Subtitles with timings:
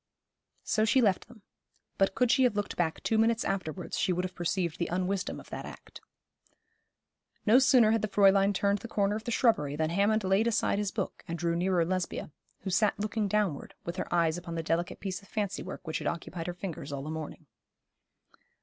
[0.63, 1.43] So she left them;
[1.99, 5.39] but could she have looked back two minutes afterwards she would have perceived the unwisdom
[5.39, 6.01] of that act.
[7.45, 10.79] No sooner had the Fräulein turned the corner of the shrubbery than Hammond laid aside
[10.79, 14.63] his book and drew nearer Lesbia, who sat looking downward, with her eyes upon the
[14.63, 17.45] delicate piece of fancy work which had occupied her fingers all the morning.